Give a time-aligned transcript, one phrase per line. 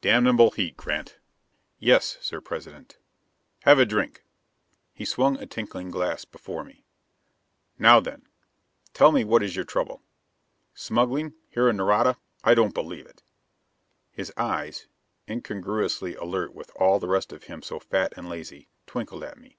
[0.00, 1.18] "Damnable heat, Grant."
[1.78, 2.98] "Yes, Sir President."
[3.62, 4.24] "Have a drink."
[4.92, 6.84] He swung a tinkling glass before me.
[7.78, 8.26] "Now then,
[8.92, 10.02] tell me what is your trouble.
[10.74, 12.16] Smuggling, here in Nareda.
[12.42, 13.22] I don't believe it."
[14.10, 14.88] His eyes,
[15.28, 19.58] incongruously alert with all the rest of him so fat and lazy, twinkled at me.